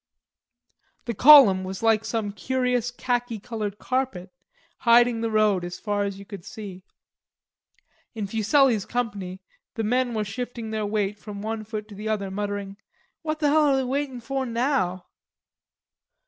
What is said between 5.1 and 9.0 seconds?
the road as far as you could see. In Fuselli's